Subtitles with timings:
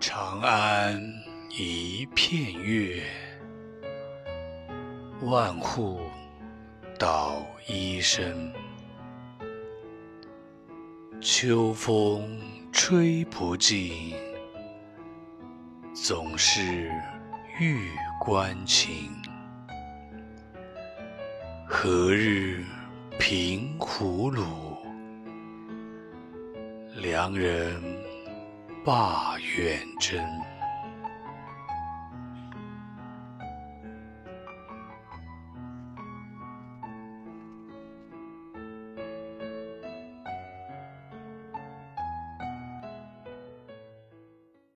[0.00, 0.98] 长安
[1.50, 3.02] 一片月，
[5.20, 6.00] 万户
[6.98, 8.50] 捣衣声。
[11.20, 12.40] 秋风
[12.72, 14.14] 吹不尽，
[15.92, 16.90] 总是
[17.60, 19.10] 玉关情。
[21.66, 22.64] 何日
[23.18, 24.78] 平胡虏，
[26.96, 27.99] 良人？
[28.84, 30.18] 罢远征。